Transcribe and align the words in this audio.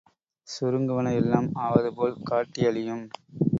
சுருங்குவன 0.47 1.13
எல்லாம் 1.15 1.49
ஆவது 1.57 1.91
போல் 1.93 2.17
காட்டி 2.23 2.61
அழியும். 2.65 3.05